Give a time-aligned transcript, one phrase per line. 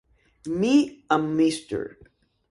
[0.47, 1.97] Me and Mr.